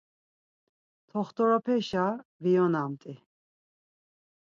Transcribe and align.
T̆oxt̆orepeşa 1.07 2.05
viyonamt̆i. 2.43 3.13